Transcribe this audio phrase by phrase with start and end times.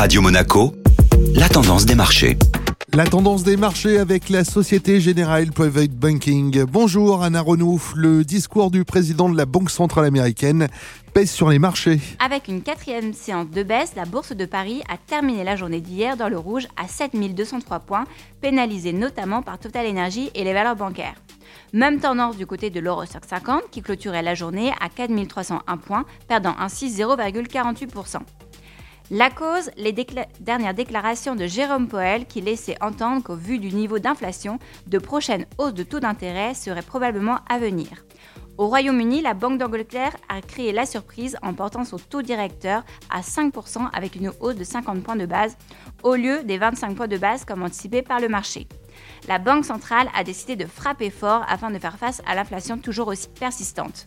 [0.00, 0.72] Radio Monaco,
[1.34, 2.38] la tendance des marchés.
[2.94, 6.64] La tendance des marchés avec la Société Générale Private Banking.
[6.64, 7.92] Bonjour Anna Renouf.
[7.96, 10.68] Le discours du président de la Banque Centrale Américaine
[11.12, 12.00] pèse sur les marchés.
[12.18, 16.16] Avec une quatrième séance de baisse, la Bourse de Paris a terminé la journée d'hier
[16.16, 18.06] dans le rouge à 7203 points,
[18.40, 21.20] pénalisée notamment par Total Energy et les valeurs bancaires.
[21.74, 26.54] Même tendance du côté de l'Eurostock 50 qui clôturait la journée à 4301 points, perdant
[26.58, 28.20] ainsi 0,48%.
[29.12, 29.92] La cause, les
[30.38, 35.46] dernières déclarations de Jérôme Powell qui laissait entendre qu'au vu du niveau d'inflation, de prochaines
[35.58, 37.88] hausses de taux d'intérêt seraient probablement à venir.
[38.56, 43.22] Au Royaume-Uni, la Banque d'Angleterre a créé la surprise en portant son taux directeur à
[43.22, 45.56] 5% avec une hausse de 50 points de base
[46.04, 48.68] au lieu des 25 points de base comme anticipé par le marché.
[49.26, 53.08] La Banque centrale a décidé de frapper fort afin de faire face à l'inflation toujours
[53.08, 54.06] aussi persistante.